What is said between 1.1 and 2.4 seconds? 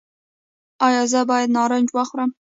زه باید نارنج وخورم؟